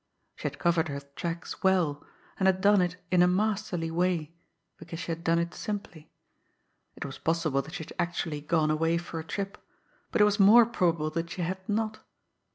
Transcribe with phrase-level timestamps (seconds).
[0.35, 2.03] She had covered her tracks well
[2.39, 4.33] and had done it in a masterly way
[4.77, 6.09] because she had done it simply.
[6.95, 9.59] It was possible that she had actually gone away for a trip;
[10.11, 11.99] but it was more probable that she had not.